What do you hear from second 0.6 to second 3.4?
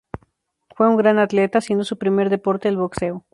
Fue un gran atleta, siendo su primer deporte el boxeo.